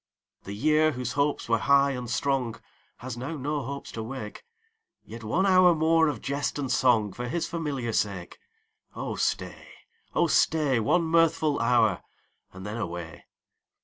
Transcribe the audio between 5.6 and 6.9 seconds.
more of jest and